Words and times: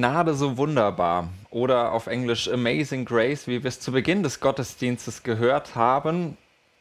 Gnade 0.00 0.32
so 0.32 0.56
wunderbar 0.56 1.28
oder 1.50 1.92
auf 1.92 2.06
Englisch 2.06 2.48
Amazing 2.48 3.04
Grace, 3.04 3.46
wie 3.46 3.62
wir 3.62 3.68
es 3.68 3.80
zu 3.80 3.92
Beginn 3.92 4.22
des 4.22 4.40
Gottesdienstes 4.40 5.24
gehört 5.24 5.74
haben. 5.74 6.38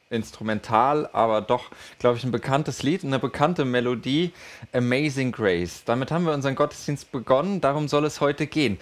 Instrumental, 0.09 1.09
aber 1.11 1.41
doch, 1.41 1.65
glaube 1.99 2.15
ich, 2.15 2.23
ein 2.23 2.31
bekanntes 2.31 2.81
Lied, 2.81 3.03
eine 3.03 3.19
bekannte 3.19 3.65
Melodie, 3.65 4.31
Amazing 4.71 5.33
Grace. 5.33 5.83
Damit 5.83 6.11
haben 6.11 6.25
wir 6.25 6.33
unseren 6.33 6.55
Gottesdienst 6.55 7.11
begonnen, 7.11 7.59
darum 7.59 7.89
soll 7.89 8.05
es 8.05 8.21
heute 8.21 8.47
gehen. 8.47 8.79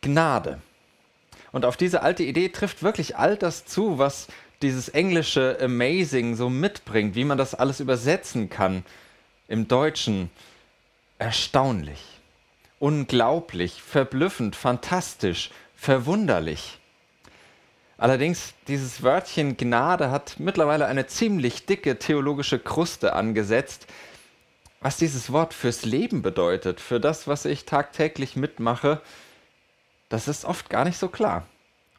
Gnade. 0.00 0.60
Und 1.52 1.64
auf 1.64 1.76
diese 1.76 2.02
alte 2.02 2.24
Idee 2.24 2.48
trifft 2.48 2.82
wirklich 2.82 3.16
all 3.16 3.36
das 3.36 3.64
zu, 3.64 3.98
was 3.98 4.26
dieses 4.60 4.88
englische 4.88 5.56
Amazing 5.62 6.34
so 6.34 6.50
mitbringt, 6.50 7.14
wie 7.14 7.24
man 7.24 7.38
das 7.38 7.54
alles 7.54 7.78
übersetzen 7.78 8.50
kann 8.50 8.84
im 9.46 9.68
Deutschen. 9.68 10.30
Erstaunlich 11.20 12.17
unglaublich, 12.78 13.82
verblüffend, 13.82 14.56
fantastisch, 14.56 15.50
verwunderlich. 15.74 16.78
Allerdings, 17.96 18.54
dieses 18.68 19.02
Wörtchen 19.02 19.56
Gnade 19.56 20.10
hat 20.10 20.38
mittlerweile 20.38 20.86
eine 20.86 21.06
ziemlich 21.08 21.66
dicke 21.66 21.98
theologische 21.98 22.60
Kruste 22.60 23.12
angesetzt, 23.12 23.86
was 24.80 24.96
dieses 24.96 25.32
Wort 25.32 25.52
fürs 25.54 25.84
Leben 25.84 26.22
bedeutet, 26.22 26.80
für 26.80 27.00
das, 27.00 27.26
was 27.26 27.44
ich 27.44 27.64
tagtäglich 27.64 28.36
mitmache, 28.36 29.00
das 30.08 30.28
ist 30.28 30.44
oft 30.44 30.70
gar 30.70 30.84
nicht 30.84 30.98
so 30.98 31.08
klar. 31.08 31.46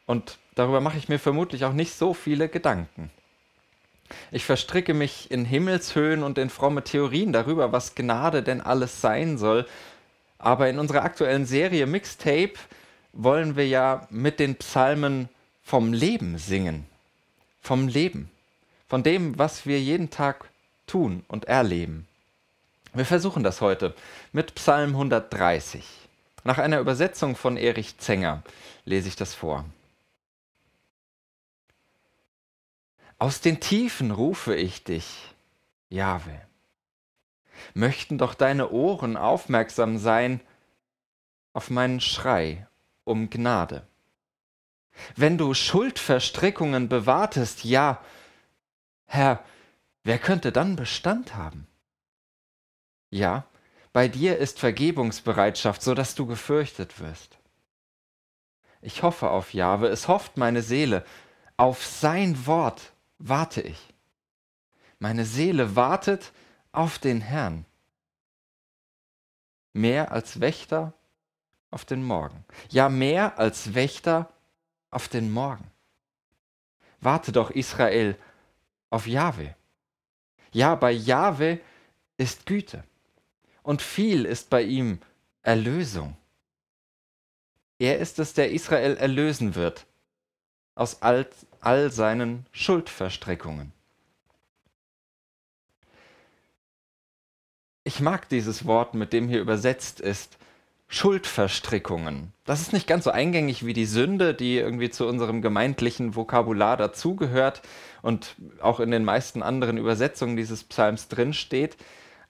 Und 0.06 0.38
darüber 0.54 0.80
mache 0.80 0.96
ich 0.96 1.08
mir 1.08 1.18
vermutlich 1.18 1.64
auch 1.66 1.74
nicht 1.74 1.94
so 1.94 2.14
viele 2.14 2.48
Gedanken. 2.48 3.10
Ich 4.32 4.44
verstricke 4.44 4.94
mich 4.94 5.30
in 5.30 5.44
Himmelshöhen 5.44 6.22
und 6.22 6.38
in 6.38 6.50
fromme 6.50 6.82
Theorien 6.82 7.32
darüber, 7.32 7.72
was 7.72 7.94
Gnade 7.94 8.42
denn 8.42 8.60
alles 8.60 9.00
sein 9.00 9.38
soll, 9.38 9.66
aber 10.40 10.70
in 10.70 10.78
unserer 10.78 11.04
aktuellen 11.04 11.44
Serie 11.44 11.86
Mixtape 11.86 12.54
wollen 13.12 13.56
wir 13.56 13.68
ja 13.68 14.06
mit 14.10 14.40
den 14.40 14.56
Psalmen 14.56 15.28
vom 15.62 15.92
Leben 15.92 16.38
singen. 16.38 16.86
Vom 17.60 17.88
Leben. 17.88 18.30
Von 18.88 19.02
dem, 19.02 19.38
was 19.38 19.66
wir 19.66 19.80
jeden 19.80 20.10
Tag 20.10 20.48
tun 20.86 21.24
und 21.28 21.44
erleben. 21.44 22.08
Wir 22.94 23.04
versuchen 23.04 23.44
das 23.44 23.60
heute 23.60 23.94
mit 24.32 24.54
Psalm 24.54 24.90
130. 24.90 25.84
Nach 26.42 26.58
einer 26.58 26.80
Übersetzung 26.80 27.36
von 27.36 27.56
Erich 27.56 27.98
Zenger 27.98 28.42
lese 28.84 29.08
ich 29.08 29.16
das 29.16 29.34
vor. 29.34 29.66
Aus 33.18 33.42
den 33.42 33.60
Tiefen 33.60 34.10
rufe 34.10 34.56
ich 34.56 34.82
dich, 34.82 35.34
Jahwe 35.90 36.49
möchten 37.74 38.18
doch 38.18 38.34
deine 38.34 38.70
Ohren 38.70 39.16
aufmerksam 39.16 39.98
sein 39.98 40.40
auf 41.52 41.70
meinen 41.70 42.00
Schrei 42.00 42.66
um 43.04 43.30
Gnade. 43.30 43.86
Wenn 45.16 45.38
du 45.38 45.54
Schuldverstrickungen 45.54 46.88
bewahrtest, 46.88 47.64
ja, 47.64 48.02
Herr, 49.06 49.42
wer 50.04 50.18
könnte 50.18 50.52
dann 50.52 50.76
Bestand 50.76 51.34
haben? 51.34 51.66
Ja, 53.10 53.44
bei 53.92 54.06
dir 54.06 54.38
ist 54.38 54.60
Vergebungsbereitschaft, 54.60 55.82
so 55.82 55.94
dass 55.94 56.14
du 56.14 56.26
gefürchtet 56.26 57.00
wirst. 57.00 57.38
Ich 58.82 59.02
hoffe 59.02 59.30
auf 59.30 59.52
Jahwe, 59.52 59.88
es 59.88 60.08
hofft 60.08 60.36
meine 60.36 60.62
Seele, 60.62 61.04
auf 61.56 61.84
sein 61.84 62.46
Wort 62.46 62.92
warte 63.18 63.60
ich. 63.60 63.78
Meine 64.98 65.24
Seele 65.24 65.76
wartet 65.76 66.32
auf 66.72 66.98
den 66.98 67.20
Herrn. 67.20 67.64
Mehr 69.72 70.12
als 70.12 70.40
Wächter 70.40 70.92
auf 71.70 71.84
den 71.84 72.02
Morgen. 72.02 72.44
Ja, 72.70 72.88
mehr 72.88 73.38
als 73.38 73.74
Wächter 73.74 74.32
auf 74.90 75.08
den 75.08 75.30
Morgen. 75.30 75.70
Warte 77.00 77.32
doch, 77.32 77.50
Israel, 77.50 78.16
auf 78.90 79.06
Jahwe. 79.06 79.54
Ja, 80.52 80.74
bei 80.74 80.90
Jahwe 80.90 81.60
ist 82.16 82.46
Güte 82.46 82.84
und 83.62 83.82
viel 83.82 84.24
ist 84.24 84.50
bei 84.50 84.62
ihm 84.62 85.00
Erlösung. 85.42 86.16
Er 87.78 87.98
ist 87.98 88.18
es, 88.18 88.34
der 88.34 88.50
Israel 88.50 88.96
erlösen 88.96 89.54
wird 89.54 89.86
aus 90.74 91.02
all, 91.02 91.28
all 91.60 91.90
seinen 91.90 92.46
Schuldverstrickungen. 92.52 93.72
Ich 97.92 97.98
mag 97.98 98.28
dieses 98.28 98.66
Wort, 98.66 98.94
mit 98.94 99.12
dem 99.12 99.28
hier 99.28 99.40
übersetzt 99.40 99.98
ist. 99.98 100.38
Schuldverstrickungen. 100.86 102.32
Das 102.44 102.60
ist 102.60 102.72
nicht 102.72 102.86
ganz 102.86 103.02
so 103.02 103.10
eingängig 103.10 103.66
wie 103.66 103.72
die 103.72 103.84
Sünde, 103.84 104.32
die 104.32 104.58
irgendwie 104.58 104.90
zu 104.90 105.08
unserem 105.08 105.42
gemeindlichen 105.42 106.14
Vokabular 106.14 106.76
dazugehört 106.76 107.62
und 108.00 108.36
auch 108.60 108.78
in 108.78 108.92
den 108.92 109.02
meisten 109.02 109.42
anderen 109.42 109.76
Übersetzungen 109.76 110.36
dieses 110.36 110.62
Psalms 110.62 111.08
drinsteht. 111.08 111.76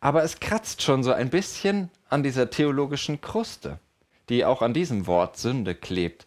Aber 0.01 0.25
es 0.25 0.41
kratzt 0.41 0.81
schon 0.81 1.03
so 1.03 1.13
ein 1.13 1.29
bisschen 1.29 1.91
an 2.09 2.23
dieser 2.23 2.49
theologischen 2.49 3.21
Kruste, 3.21 3.79
die 4.31 4.47
auch 4.47 4.63
an 4.63 4.73
diesem 4.73 5.07
Wort 5.07 5.37
Sünde 5.37 5.75
klebt. 5.75 6.25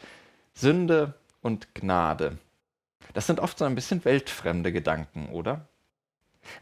Sünde 0.53 1.15
und 1.41 1.73
Gnade. 1.73 2.37
Das 3.15 3.25
sind 3.25 3.39
oft 3.39 3.57
so 3.57 3.65
ein 3.65 3.73
bisschen 3.73 4.05
weltfremde 4.05 4.71
Gedanken, 4.71 5.29
oder? 5.29 5.67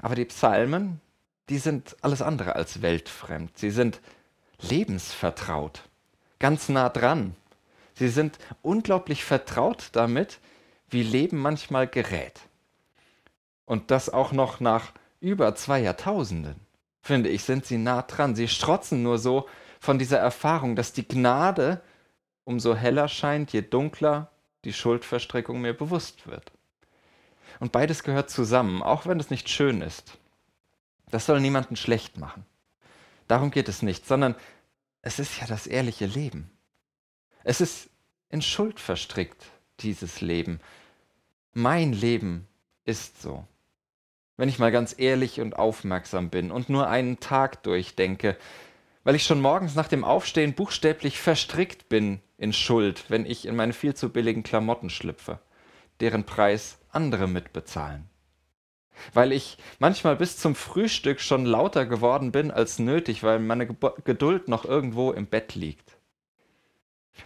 Aber 0.02 0.16
die 0.16 0.24
Psalmen, 0.24 1.02
die 1.50 1.58
sind 1.58 1.96
alles 2.02 2.22
andere 2.22 2.56
als 2.56 2.82
weltfremd. 2.82 3.58
Sie 3.58 3.72
sind 3.72 4.00
lebensvertraut, 4.62 5.84
ganz 6.40 6.70
nah 6.70 6.90
dran. 6.90 7.36
Sie 7.96 8.10
sind 8.10 8.38
unglaublich 8.62 9.24
vertraut 9.24 9.90
damit, 9.94 10.40
wie 10.90 11.04
Leben 11.04 11.38
manchmal 11.38 11.88
gerät. 11.88 12.40
Und 13.66 13.92
das 13.92 14.10
auch 14.10 14.32
noch 14.32 14.60
nach 14.60 14.92
über 15.20 15.56
zwei 15.56 15.80
Jahrtausenden, 15.80 16.56
finde 17.02 17.30
ich, 17.30 17.44
sind 17.44 17.66
sie 17.66 17.78
nah 17.78 18.02
dran. 18.02 18.36
Sie 18.36 18.48
strotzen 18.48 19.04
nur 19.04 19.18
so 19.18 19.48
von 19.80 20.00
dieser 20.00 20.20
Erfahrung, 20.20 20.76
dass 20.76 20.94
die 20.94 21.08
Gnade 21.08 21.82
umso 22.44 22.76
heller 22.76 23.08
scheint, 23.08 23.54
je 23.54 23.62
dunkler 23.62 24.30
die 24.66 24.74
Schuldverstrickung 24.74 25.62
mir 25.62 25.74
bewusst 25.74 26.28
wird. 26.28 26.52
Und 27.60 27.72
beides 27.72 28.04
gehört 28.04 28.30
zusammen, 28.30 28.82
auch 28.82 29.06
wenn 29.06 29.20
es 29.20 29.30
nicht 29.30 29.50
schön 29.50 29.82
ist. 29.82 30.18
Das 31.12 31.26
soll 31.26 31.42
niemanden 31.42 31.76
schlecht 31.76 32.18
machen. 32.18 32.46
Darum 33.28 33.52
geht 33.52 33.70
es 33.70 33.82
nicht, 33.82 34.08
sondern 34.08 34.36
es 35.02 35.20
ist 35.20 35.40
ja 35.40 35.48
das 35.48 35.68
ehrliche 35.68 36.06
Leben. 36.06 36.50
Es 37.44 37.62
ist 37.62 37.90
in 38.30 38.42
Schuld 38.42 38.80
verstrickt, 38.80 39.46
dieses 39.82 40.22
Leben. 40.22 40.60
Mein 41.54 41.92
Leben 41.92 42.48
ist 42.86 43.22
so. 43.22 43.46
Wenn 44.38 44.50
ich 44.50 44.60
mal 44.60 44.72
ganz 44.72 44.96
ehrlich 44.98 45.42
und 45.42 45.58
aufmerksam 45.58 46.30
bin 46.30 46.50
und 46.50 46.70
nur 46.70 46.88
einen 46.88 47.20
Tag 47.20 47.62
durchdenke, 47.64 48.38
weil 49.04 49.16
ich 49.16 49.24
schon 49.24 49.42
morgens 49.42 49.76
nach 49.76 49.88
dem 49.88 50.04
Aufstehen 50.04 50.54
buchstäblich 50.54 51.20
verstrickt 51.20 51.90
bin 51.90 52.22
in 52.38 52.54
Schuld, 52.54 53.06
wenn 53.10 53.26
ich 53.26 53.46
in 53.46 53.56
meine 53.56 53.74
viel 53.74 53.94
zu 53.94 54.10
billigen 54.10 54.44
Klamotten 54.44 54.90
schlüpfe, 54.90 55.40
deren 56.00 56.26
Preis 56.26 56.78
andere 56.92 57.28
mitbezahlen 57.28 58.11
weil 59.14 59.32
ich 59.32 59.58
manchmal 59.80 60.16
bis 60.16 60.38
zum 60.38 60.56
Frühstück 60.56 61.20
schon 61.20 61.46
lauter 61.46 61.86
geworden 61.86 62.32
bin 62.32 62.52
als 62.52 62.80
nötig, 62.80 63.24
weil 63.24 63.40
meine 63.40 63.68
Geduld 63.68 64.48
noch 64.48 64.66
irgendwo 64.66 65.12
im 65.12 65.28
Bett 65.28 65.56
liegt. 65.56 65.98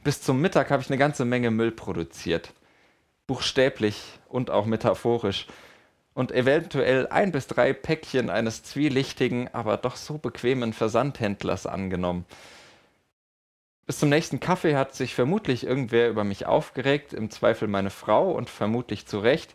Bis 0.03 0.21
zum 0.21 0.41
Mittag 0.41 0.71
habe 0.71 0.81
ich 0.81 0.89
eine 0.89 0.97
ganze 0.97 1.25
Menge 1.25 1.51
Müll 1.51 1.71
produziert, 1.71 2.53
buchstäblich 3.27 4.01
und 4.27 4.50
auch 4.50 4.65
metaphorisch, 4.65 5.47
und 6.15 6.31
eventuell 6.31 7.07
ein 7.07 7.31
bis 7.33 7.45
drei 7.45 7.73
Päckchen 7.73 8.29
eines 8.29 8.63
zwielichtigen, 8.63 9.53
aber 9.53 9.77
doch 9.77 9.97
so 9.97 10.18
bequemen 10.18 10.71
Versandhändlers 10.71 11.68
angenommen. 11.68 12.25
Bis 13.85 14.00
zum 14.00 14.09
nächsten 14.09 14.39
Kaffee 14.39 14.75
hat 14.75 14.95
sich 14.95 15.13
vermutlich 15.13 15.65
irgendwer 15.65 16.09
über 16.09 16.23
mich 16.23 16.45
aufgeregt, 16.45 17.13
im 17.13 17.29
Zweifel 17.29 17.68
meine 17.68 17.91
Frau 17.91 18.31
und 18.31 18.50
vermutlich 18.50 19.06
zu 19.06 19.19
Recht. 19.19 19.53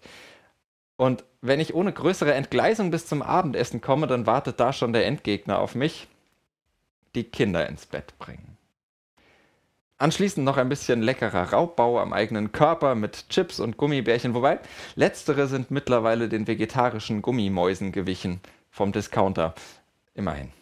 Und 0.96 1.24
wenn 1.42 1.60
ich 1.60 1.74
ohne 1.74 1.92
größere 1.92 2.34
Entgleisung 2.34 2.90
bis 2.90 3.06
zum 3.06 3.22
Abendessen 3.22 3.80
komme, 3.80 4.06
dann 4.06 4.26
wartet 4.26 4.60
da 4.60 4.72
schon 4.72 4.92
der 4.92 5.06
Endgegner 5.06 5.58
auf 5.58 5.74
mich. 5.74 6.08
die 7.14 7.24
Kinder 7.24 7.68
ins 7.68 7.86
Bett 7.86 8.16
bringen. 8.18 8.56
Anschließend 9.98 10.44
noch 10.44 10.56
ein 10.56 10.68
bisschen 10.68 11.02
leckerer 11.02 11.52
Raubbau 11.52 11.98
am 11.98 12.12
eigenen 12.12 12.52
Körper 12.52 12.94
mit 12.94 13.28
Chips 13.28 13.60
und 13.60 13.76
Gummibärchen, 13.76 14.32
wobei 14.32 14.60
letztere 14.94 15.46
sind 15.46 15.70
mittlerweile 15.70 16.28
den 16.28 16.46
vegetarischen 16.46 17.20
Gummimäusen 17.20 17.92
gewichen 17.92 18.40
vom 18.70 18.92
Discounter. 18.92 19.54
Immerhin. 20.14 20.52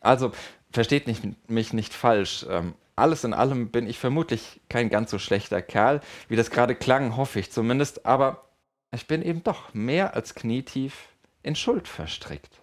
Also 0.00 0.32
versteht 0.70 1.06
nicht, 1.06 1.22
mich 1.48 1.72
nicht 1.72 1.94
falsch. 1.94 2.46
Ähm, 2.48 2.74
alles 2.94 3.24
in 3.24 3.34
allem 3.34 3.70
bin 3.70 3.88
ich 3.88 3.98
vermutlich 3.98 4.60
kein 4.68 4.88
ganz 4.88 5.10
so 5.10 5.18
schlechter 5.18 5.62
Kerl, 5.62 6.00
wie 6.28 6.36
das 6.36 6.50
gerade 6.50 6.76
klang, 6.76 7.16
hoffe 7.16 7.40
ich 7.40 7.50
zumindest, 7.50 8.06
aber 8.06 8.44
ich 8.94 9.06
bin 9.06 9.22
eben 9.22 9.42
doch 9.42 9.74
mehr 9.74 10.14
als 10.14 10.34
knietief 10.34 11.08
in 11.42 11.56
Schuld 11.56 11.88
verstrickt. 11.88 12.60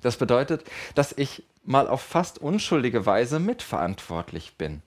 Das 0.00 0.16
bedeutet, 0.16 0.64
dass 0.94 1.12
ich 1.12 1.44
mal 1.62 1.88
auf 1.88 2.02
fast 2.02 2.38
unschuldige 2.38 3.06
Weise 3.06 3.40
mitverantwortlich 3.40 4.56
bin 4.56 4.82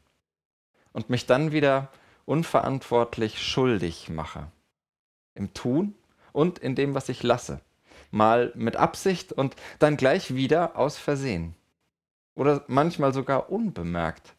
und 0.94 1.10
mich 1.10 1.26
dann 1.26 1.52
wieder 1.52 1.90
unverantwortlich 2.26 3.42
schuldig 3.42 4.10
mache. 4.10 4.52
Im 5.34 5.54
Tun 5.54 5.96
und 6.34 6.60
in 6.60 6.76
dem, 6.76 6.94
was 6.94 7.10
ich 7.10 7.24
lasse. 7.24 7.62
Mal 8.12 8.52
mit 8.56 8.76
Absicht 8.76 9.34
und 9.34 9.56
dann 9.80 9.98
gleich 9.98 10.36
wieder 10.36 10.76
aus 10.78 10.98
Versehen. 10.98 11.56
Oder 12.36 12.64
manchmal 12.68 13.14
sogar 13.14 13.50
unbemerkt. 13.50 14.36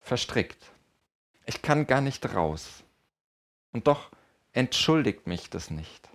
Verstrickt. 0.00 0.72
Ich 1.44 1.62
kann 1.62 1.86
gar 1.86 2.00
nicht 2.00 2.34
raus. 2.34 2.82
Und 3.72 3.86
doch 3.86 4.10
entschuldigt 4.52 5.26
mich 5.26 5.50
das 5.50 5.70
nicht. 5.70 6.08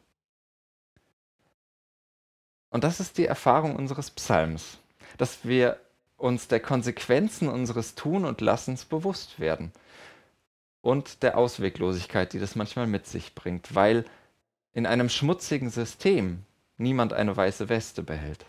Und 2.70 2.84
das 2.84 3.00
ist 3.00 3.18
die 3.18 3.26
Erfahrung 3.26 3.76
unseres 3.76 4.12
Psalms 4.12 4.80
dass 5.18 5.46
wir 5.46 5.80
uns 6.18 6.48
der 6.48 6.60
Konsequenzen 6.60 7.48
unseres 7.48 7.96
Tun 7.96 8.26
und 8.26 8.42
Lassens 8.42 8.86
bewusst 8.86 9.40
werden 9.40 9.72
und 10.82 11.24
der 11.24 11.38
Ausweglosigkeit, 11.38 12.34
die 12.34 12.40
das 12.40 12.56
manchmal 12.56 12.88
mit 12.88 13.08
sich 13.08 13.36
bringt, 13.36 13.76
weil 13.76 14.06
in 14.74 14.86
einem 14.86 15.10
schmutzigen 15.10 15.70
System 15.70 16.44
niemand 16.78 17.14
eine 17.14 17.36
weiße 17.36 17.70
Weste 17.70 18.04
behält. 18.04 18.46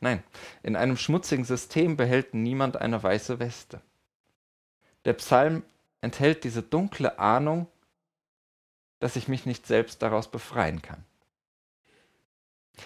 Nein, 0.00 0.22
in 0.62 0.76
einem 0.76 0.96
schmutzigen 0.96 1.44
System 1.44 1.96
behält 1.96 2.32
niemand 2.34 2.76
eine 2.76 3.02
weiße 3.02 3.38
Weste. 3.38 3.80
Der 5.04 5.12
Psalm 5.14 5.62
enthält 6.00 6.44
diese 6.44 6.62
dunkle 6.62 7.18
Ahnung, 7.18 7.66
dass 9.00 9.16
ich 9.16 9.28
mich 9.28 9.46
nicht 9.46 9.66
selbst 9.66 10.02
daraus 10.02 10.30
befreien 10.30 10.80
kann. 10.82 11.04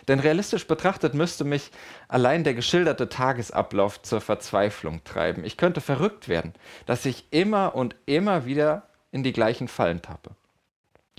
Denn 0.09 0.21
realistisch 0.21 0.67
betrachtet 0.67 1.15
müsste 1.15 1.45
mich 1.45 1.71
allein 2.09 2.45
der 2.45 2.55
geschilderte 2.55 3.09
Tagesablauf 3.09 4.03
zur 4.03 4.21
Verzweiflung 4.21 5.05
treiben. 5.05 5.45
Ich 5.45 5.57
könnte 5.57 5.81
verrückt 5.81 6.29
werden, 6.29 6.53
dass 6.87 7.05
ich 7.05 7.27
immer 7.31 7.75
und 7.75 7.95
immer 8.07 8.45
wieder 8.45 8.89
in 9.13 9.23
die 9.23 9.33
gleichen 9.33 9.69
Fallen 9.69 10.03
tappe. 10.03 10.31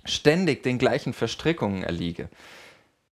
Ständig 0.04 0.64
den 0.64 0.78
gleichen 0.78 1.14
Verstrickungen 1.14 1.84
erliege. 1.84 2.30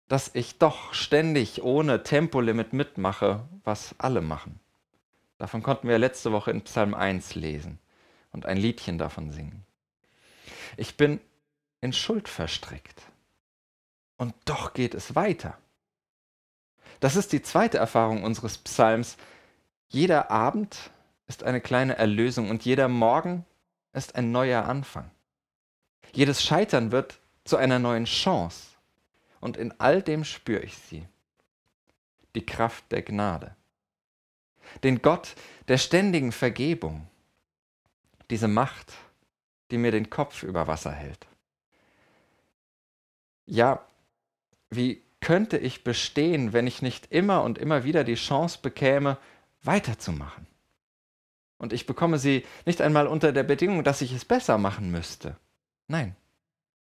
Dass 0.08 0.32
ich 0.34 0.60
doch 0.60 0.94
ständig 0.94 1.64
ohne 1.64 2.04
Tempolimit 2.04 2.74
mitmache, 2.74 3.48
was 3.64 3.96
alle 3.98 4.22
machen. 4.22 4.60
Davon 5.38 5.64
konnten 5.64 5.88
wir 5.88 5.98
letzte 5.98 6.32
Woche 6.32 6.52
in 6.52 6.62
Psalm 6.62 6.94
1 6.94 7.36
lesen 7.36 7.80
und 8.32 8.46
ein 8.46 8.58
Liedchen 8.58 8.98
davon 8.98 9.32
singen. 9.32 9.66
Ich 10.78 10.96
bin 10.96 11.20
in 11.86 11.94
Schuld 11.94 12.28
verstrickt. 12.28 13.02
Und 14.18 14.34
doch 14.46 14.74
geht 14.74 14.94
es 14.94 15.16
weiter. 15.16 15.58
Das 17.00 17.16
ist 17.16 17.32
die 17.32 17.42
zweite 17.42 17.78
Erfahrung 17.78 18.24
unseres 18.24 18.58
Psalms. 18.58 19.18
Jeder 19.88 20.32
Abend 20.32 20.90
ist 21.28 21.44
eine 21.44 21.62
kleine 21.62 21.98
Erlösung 21.98 22.50
und 22.50 22.66
jeder 22.66 22.88
Morgen 22.88 23.46
ist 23.94 24.16
ein 24.16 24.32
neuer 24.32 24.66
Anfang. 24.66 25.10
Jedes 26.12 26.44
Scheitern 26.44 26.92
wird 26.92 27.20
zu 27.44 27.58
einer 27.58 27.80
neuen 27.80 28.06
Chance. 28.06 28.70
Und 29.40 29.58
in 29.58 29.80
all 29.80 30.02
dem 30.02 30.24
spüre 30.24 30.62
ich 30.62 30.76
sie. 30.78 31.08
Die 32.34 32.46
Kraft 32.46 32.92
der 32.92 33.04
Gnade. 33.04 33.56
Den 34.84 35.02
Gott 35.02 35.36
der 35.68 35.78
ständigen 35.78 36.32
Vergebung. 36.32 37.08
Diese 38.32 38.48
Macht, 38.48 38.94
die 39.70 39.78
mir 39.78 39.92
den 39.92 40.10
Kopf 40.10 40.42
über 40.42 40.68
Wasser 40.68 40.92
hält. 40.92 41.28
Ja, 43.46 43.86
wie 44.70 45.02
könnte 45.20 45.58
ich 45.58 45.84
bestehen, 45.84 46.54
wenn 46.54 46.68
ich 46.68 46.82
nicht 46.82 47.12
immer 47.12 47.44
und 47.44 47.58
immer 47.58 47.84
wieder 47.84 48.04
die 48.04 48.16
Chance 48.16 48.60
bekäme, 48.62 49.18
weiterzumachen? 49.64 50.48
Und 51.58 51.74
ich 51.74 51.86
bekomme 51.86 52.20
sie 52.20 52.46
nicht 52.66 52.82
einmal 52.82 53.08
unter 53.08 53.32
der 53.32 53.44
Bedingung, 53.44 53.84
dass 53.84 54.02
ich 54.02 54.12
es 54.12 54.26
besser 54.26 54.58
machen 54.58 54.92
müsste. 54.92 55.38
Nein, 55.88 56.16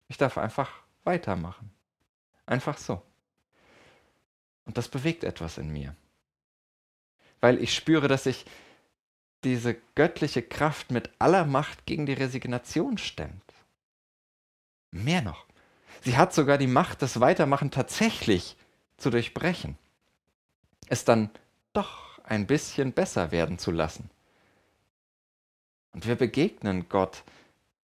ich 0.07 0.17
darf 0.17 0.37
einfach 0.37 0.71
weitermachen. 1.03 1.71
Einfach 2.45 2.77
so. 2.77 3.01
Und 4.65 4.77
das 4.77 4.89
bewegt 4.89 5.23
etwas 5.23 5.57
in 5.57 5.71
mir. 5.71 5.95
Weil 7.39 7.61
ich 7.61 7.73
spüre, 7.73 8.07
dass 8.07 8.25
ich 8.25 8.45
diese 9.43 9.75
göttliche 9.95 10.41
Kraft 10.41 10.91
mit 10.91 11.09
aller 11.19 11.45
Macht 11.45 11.85
gegen 11.85 12.05
die 12.05 12.13
Resignation 12.13 12.97
stemmt. 12.97 13.53
Mehr 14.91 15.21
noch. 15.21 15.46
Sie 16.03 16.17
hat 16.17 16.33
sogar 16.33 16.57
die 16.57 16.67
Macht, 16.67 17.01
das 17.01 17.19
Weitermachen 17.19 17.71
tatsächlich 17.71 18.55
zu 18.97 19.09
durchbrechen. 19.09 19.77
Es 20.87 21.05
dann 21.05 21.29
doch 21.73 22.19
ein 22.23 22.47
bisschen 22.47 22.93
besser 22.93 23.31
werden 23.31 23.57
zu 23.57 23.71
lassen. 23.71 24.09
Und 25.93 26.07
wir 26.07 26.15
begegnen 26.15 26.89
Gott, 26.89 27.23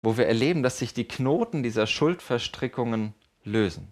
wo 0.03 0.17
wir 0.17 0.27
erleben, 0.27 0.63
dass 0.63 0.79
sich 0.79 0.95
die 0.95 1.09
Knoten 1.09 1.63
dieser 1.63 1.87
Schuldverstrickungen 1.87 3.15
lösen. 3.45 3.89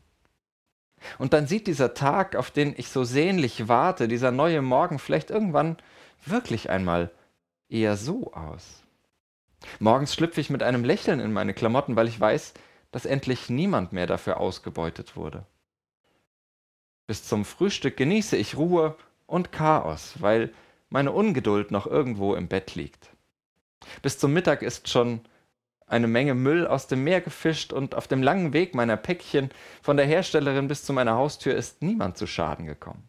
Und 1.19 1.33
dann 1.33 1.47
sieht 1.47 1.67
dieser 1.67 1.95
Tag, 1.95 2.37
auf 2.37 2.51
den 2.51 2.75
ich 2.77 2.89
so 2.89 3.05
sehnlich 3.05 3.69
warte, 3.69 4.09
dieser 4.09 4.31
neue 4.31 4.63
Morgen 4.63 4.99
vielleicht 4.99 5.31
irgendwann 5.31 5.77
wirklich 6.25 6.71
einmal 6.71 7.11
eher 7.69 7.97
so 7.97 8.33
aus. 8.33 8.83
Morgens 9.79 10.15
schlüpfe 10.15 10.41
ich 10.41 10.51
mit 10.51 10.63
einem 10.63 10.85
Lächeln 10.85 11.21
in 11.21 11.33
meine 11.33 11.55
Klamotten, 11.55 11.97
weil 11.97 12.09
ich 12.09 12.19
weiß, 12.19 12.55
dass 12.93 13.07
endlich 13.07 13.51
niemand 13.51 13.93
mehr 13.93 14.07
dafür 14.07 14.39
ausgebeutet 14.39 15.17
wurde. 15.17 15.47
Bis 17.07 17.25
zum 17.25 17.45
Frühstück 17.45 17.97
genieße 17.97 18.37
ich 18.37 18.57
Ruhe 18.57 18.97
und 19.27 19.53
Chaos, 19.53 20.15
weil 20.19 20.53
meine 20.89 21.13
Ungeduld 21.13 21.71
noch 21.71 21.87
irgendwo 21.87 22.35
im 22.35 22.49
Bett 22.49 22.75
liegt. 22.75 23.11
Bis 24.03 24.19
zum 24.19 24.33
Mittag 24.33 24.63
ist 24.63 24.89
schon 24.89 25.21
eine 25.87 26.09
Menge 26.09 26.35
Müll 26.35 26.67
aus 26.67 26.89
dem 26.89 27.05
Meer 27.05 27.21
gefischt 27.21 27.73
und 27.73 27.95
auf 27.95 28.09
dem 28.09 28.23
langen 28.23 28.53
Weg 28.53 28.75
meiner 28.75 28.97
Päckchen 28.97 29.51
von 29.83 29.97
der 29.97 30.07
Herstellerin 30.07 30.69
bis 30.69 30.85
zu 30.85 30.93
meiner 30.93 31.15
Haustür 31.15 31.55
ist 31.55 31.83
niemand 31.83 32.17
zu 32.17 32.27
Schaden 32.27 32.67
gekommen. 32.67 33.09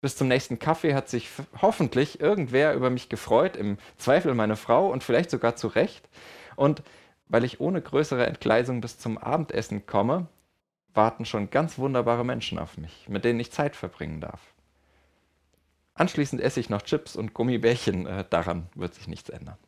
Bis 0.00 0.16
zum 0.16 0.28
nächsten 0.28 0.58
Kaffee 0.58 0.94
hat 0.94 1.08
sich 1.08 1.28
hoffentlich 1.60 2.20
irgendwer 2.20 2.74
über 2.74 2.90
mich 2.90 3.08
gefreut, 3.08 3.56
im 3.56 3.76
Zweifel 3.98 4.34
meine 4.34 4.56
Frau 4.56 4.90
und 4.90 5.04
vielleicht 5.04 5.30
sogar 5.30 5.56
zu 5.56 5.68
Recht. 5.68 6.08
Und 6.56 6.82
weil 7.30 7.44
ich 7.44 7.60
ohne 7.60 7.80
größere 7.80 8.26
Entgleisung 8.26 8.80
bis 8.80 8.98
zum 8.98 9.16
Abendessen 9.16 9.86
komme, 9.86 10.26
warten 10.92 11.24
schon 11.24 11.50
ganz 11.50 11.78
wunderbare 11.78 12.24
Menschen 12.24 12.58
auf 12.58 12.76
mich, 12.76 13.08
mit 13.08 13.24
denen 13.24 13.40
ich 13.40 13.52
Zeit 13.52 13.76
verbringen 13.76 14.20
darf. 14.20 14.40
Anschließend 15.94 16.42
esse 16.42 16.60
ich 16.60 16.70
noch 16.70 16.82
Chips 16.82 17.14
und 17.14 17.32
Gummibärchen, 17.32 18.06
äh, 18.06 18.24
daran 18.28 18.68
wird 18.74 18.94
sich 18.94 19.06
nichts 19.06 19.28
ändern. 19.28 19.58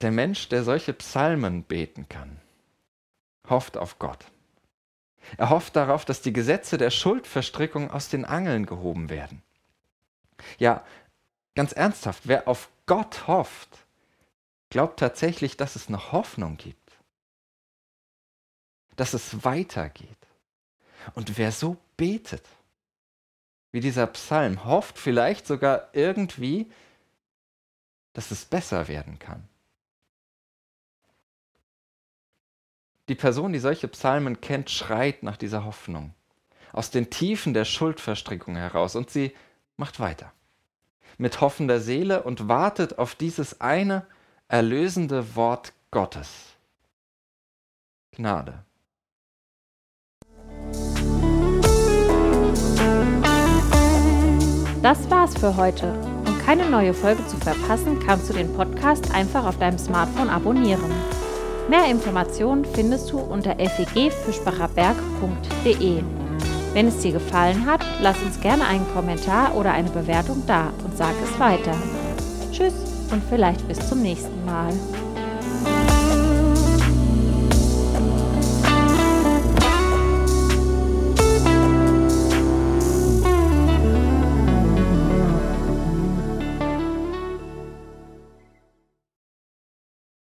Der 0.00 0.10
Mensch, 0.10 0.48
der 0.48 0.64
solche 0.64 0.92
Psalmen 0.92 1.62
beten 1.62 2.08
kann, 2.08 2.40
hofft 3.48 3.76
auf 3.76 3.98
Gott. 3.98 4.24
Er 5.36 5.50
hofft 5.50 5.76
darauf, 5.76 6.04
dass 6.04 6.20
die 6.20 6.32
Gesetze 6.32 6.78
der 6.78 6.90
Schuldverstrickung 6.90 7.90
aus 7.90 8.08
den 8.08 8.24
Angeln 8.24 8.66
gehoben 8.66 9.08
werden. 9.08 9.42
Ja, 10.58 10.84
ganz 11.54 11.72
ernsthaft, 11.72 12.22
wer 12.26 12.48
auf 12.48 12.68
Gott 12.86 13.28
hofft, 13.28 13.83
glaubt 14.74 14.98
tatsächlich, 14.98 15.56
dass 15.56 15.76
es 15.76 15.88
noch 15.88 16.10
Hoffnung 16.10 16.56
gibt, 16.56 16.98
dass 18.96 19.14
es 19.14 19.44
weitergeht. 19.44 20.08
Und 21.14 21.38
wer 21.38 21.52
so 21.52 21.76
betet, 21.96 22.42
wie 23.70 23.78
dieser 23.78 24.08
Psalm, 24.08 24.64
hofft 24.64 24.98
vielleicht 24.98 25.46
sogar 25.46 25.90
irgendwie, 25.92 26.72
dass 28.14 28.32
es 28.32 28.46
besser 28.46 28.88
werden 28.88 29.20
kann. 29.20 29.48
Die 33.08 33.14
Person, 33.14 33.52
die 33.52 33.60
solche 33.60 33.86
Psalmen 33.86 34.40
kennt, 34.40 34.70
schreit 34.70 35.22
nach 35.22 35.36
dieser 35.36 35.64
Hoffnung 35.64 36.14
aus 36.72 36.90
den 36.90 37.10
Tiefen 37.10 37.54
der 37.54 37.64
Schuldverstrickung 37.64 38.56
heraus 38.56 38.96
und 38.96 39.08
sie 39.08 39.36
macht 39.76 40.00
weiter 40.00 40.32
mit 41.16 41.40
hoffender 41.40 41.78
Seele 41.78 42.24
und 42.24 42.48
wartet 42.48 42.98
auf 42.98 43.14
dieses 43.14 43.60
eine 43.60 44.04
erlösende 44.48 45.36
Wort 45.36 45.72
Gottes. 45.90 46.56
Gnade. 48.12 48.64
Das 54.82 55.10
war's 55.10 55.36
für 55.38 55.56
heute. 55.56 55.94
Um 56.26 56.38
keine 56.44 56.68
neue 56.68 56.92
Folge 56.92 57.26
zu 57.26 57.38
verpassen, 57.38 57.98
kannst 58.00 58.28
du 58.28 58.34
den 58.34 58.52
Podcast 58.54 59.14
einfach 59.14 59.46
auf 59.46 59.56
deinem 59.58 59.78
Smartphone 59.78 60.28
abonnieren. 60.28 60.92
Mehr 61.70 61.86
Informationen 61.86 62.66
findest 62.66 63.10
du 63.10 63.18
unter 63.18 63.56
fegfischbacherberg.de. 63.56 66.02
Wenn 66.74 66.88
es 66.88 66.98
dir 66.98 67.12
gefallen 67.12 67.64
hat, 67.64 67.80
lass 68.02 68.22
uns 68.22 68.38
gerne 68.40 68.66
einen 68.66 68.86
Kommentar 68.92 69.54
oder 69.54 69.72
eine 69.72 69.88
Bewertung 69.88 70.42
da 70.46 70.70
und 70.84 70.94
sag 70.98 71.14
es 71.22 71.40
weiter. 71.40 71.74
Tschüss 72.52 72.93
und 73.14 73.22
vielleicht 73.30 73.66
bis 73.68 73.78
zum 73.88 74.02
nächsten 74.02 74.44
Mal. 74.44 74.72